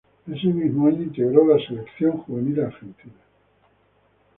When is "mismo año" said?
0.47-1.03